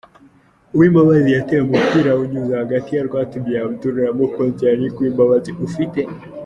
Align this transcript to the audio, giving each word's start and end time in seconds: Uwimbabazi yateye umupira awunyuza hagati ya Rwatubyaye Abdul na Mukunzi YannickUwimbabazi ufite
Uwimbabazi 0.73 1.29
yateye 1.37 1.61
umupira 1.63 2.07
awunyuza 2.11 2.61
hagati 2.63 2.89
ya 2.91 3.05
Rwatubyaye 3.07 3.63
Abdul 3.67 3.95
na 4.03 4.11
Mukunzi 4.17 4.61
YannickUwimbabazi 4.67 5.51
ufite 5.67 5.99